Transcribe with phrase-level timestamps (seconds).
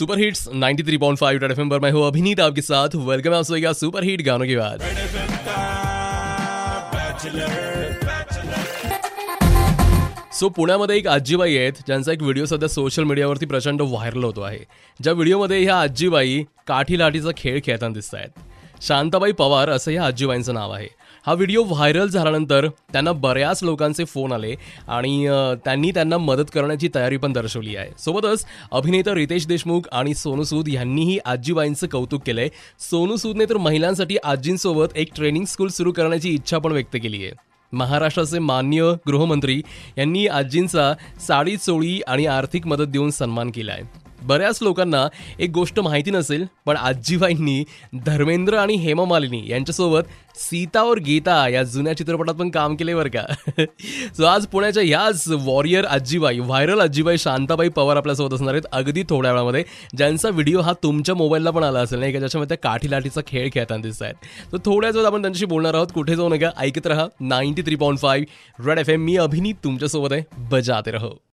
[0.00, 3.34] Super hits 93.5 three point five red F पर मैं हूँ अभिनीत आपके साथ। वेलकम
[3.34, 4.82] आप सभी का सुपर हिट गानों के बाद।
[10.32, 14.64] सो पुण्यामध्ये एक आजीबाई आहेत ज्यांचा एक व्हिडिओ सध्या सोशल मीडियावरती प्रचंड व्हायरल होतो आहे.
[15.00, 18.49] ज्या व्हिडिओमध्ये ह्या आजीबाई काठी लाठीचा खेळ खेळताना दिसत आहेत
[18.80, 20.88] शांताबाई पवार असं या आजीबाईंचं नाव आहे.
[21.26, 24.54] हा व्हिडिओ व्हायरल झाल्यानंतर त्यांना बऱ्याच लोकांचे फोन आले
[24.88, 25.26] आणि
[25.64, 27.90] त्यांनी त्यांना मदत करण्याची तयारी पण दर्शवली आहे.
[27.98, 32.48] सोबतच अभिनेता रितेश देशमुख आणि सोनू सूद यांनीही आजीबाईंचं कौतुक केलंय.
[32.80, 37.32] सोनू सूदने तर महिलांसाठी आजींसोबत एक ट्रेनिंग स्कूल सुरू करण्याची इच्छा पण व्यक्त केली आहे.
[37.72, 39.60] महाराष्ट्राचे मान्य गृहमंत्री
[39.98, 40.92] यांनी आजींचा
[41.26, 46.44] साडी चोळी आणि आर्थिक मदत देऊन सन्मान केला आहे बऱ्याच लोकांना एक गोष्ट माहिती नसेल
[46.66, 47.64] पण आजीबाईंनी
[48.06, 50.00] धर्मेंद्र आणि हेमा मालिनी यांच्यासोबत
[50.34, 53.22] सीता और गीता या जुन्या चित्रपटात पण काम केले बरं का.
[54.16, 59.32] सो आज पुण्याच्या याच वॉरियर आजीबाई व्हायरल आजीबाई शांताबाई पवार आपल्यासोबत असणार आहेत अगदी थोड्या
[59.32, 59.64] वेळामध्ये
[59.96, 62.18] ज्यांचा व्हिडिओ हा तुमच्या मोबाईलला पण आला असेल नाही का?
[62.18, 64.14] ज्याच्यामध्ये त्या काठी लाठीचा खेळ खेळताना दिसत आहेत
[64.52, 65.86] तर थोड्याच वेळात आपण त्यांच्याशी बोलणार आहोत.
[65.94, 67.06] कुठे जाऊ नका ऐकत राहा.
[67.20, 70.22] Ninety three point five red F M मी अभिनीत तुमच्यासोबत आहे.
[70.38, 71.20] बजाते रहो.